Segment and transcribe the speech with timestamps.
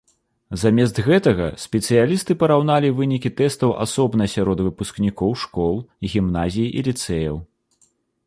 [0.59, 5.75] Замест гэтага спецыялісты параўналі вынікі тэстаў асобна сярод выпускнікоў школ,
[6.15, 7.35] гімназій і ліцэяў.